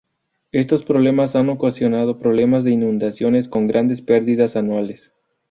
Estos 0.51 0.83
problemas 0.83 1.35
han 1.35 1.49
ocasionado 1.49 2.17
problemas 2.17 2.63
de 2.63 2.71
inundaciones 2.71 3.47
con 3.47 3.67
grandes 3.67 4.01
perdidas 4.01 4.55
anuales. 4.55 5.13